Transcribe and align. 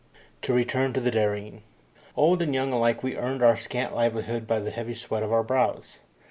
To 0.41 0.51
return 0.51 0.93
to 0.93 0.99
the 0.99 1.11
dairying. 1.11 1.61
Old 2.17 2.41
and 2.41 2.55
young 2.55 2.73
alike 2.73 3.03
we 3.03 3.15
earned 3.17 3.43
our 3.43 3.55
scant 3.55 3.93
livelihood 3.95 4.47
by 4.47 4.57
the 4.59 4.71
heavy 4.71 4.95
sweat 4.95 5.21
of 5.21 5.31
our 5.31 5.43
brows. 5.43 5.99